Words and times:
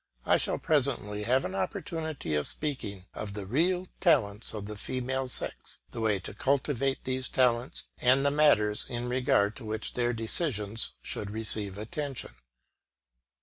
I 0.25 0.37
shall 0.37 0.57
presently 0.57 1.21
have 1.25 1.45
an 1.45 1.53
opportunity 1.53 2.33
of 2.33 2.47
speaking 2.47 3.05
of 3.13 3.33
the 3.35 3.45
real 3.45 3.85
talents 3.99 4.51
of 4.51 4.65
the 4.65 4.75
female 4.75 5.27
sex, 5.27 5.77
the 5.91 6.01
way 6.01 6.17
to 6.21 6.33
cultivate 6.33 7.03
these 7.03 7.29
talents, 7.29 7.83
and 7.99 8.25
the 8.25 8.31
matters 8.31 8.83
in 8.89 9.07
regard 9.09 9.55
to 9.57 9.63
which 9.63 9.93
their 9.93 10.11
decisions 10.11 10.93
should 11.03 11.29
receive 11.29 11.77
attention. 11.77 12.31